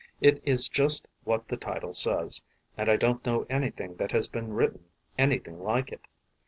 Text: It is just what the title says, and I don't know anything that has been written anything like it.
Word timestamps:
It 0.19 0.41
is 0.47 0.67
just 0.67 1.07
what 1.25 1.47
the 1.47 1.57
title 1.57 1.93
says, 1.93 2.41
and 2.75 2.89
I 2.89 2.95
don't 2.95 3.23
know 3.23 3.45
anything 3.51 3.97
that 3.97 4.11
has 4.13 4.27
been 4.27 4.51
written 4.51 4.85
anything 5.15 5.61
like 5.61 5.91
it. 5.91 6.01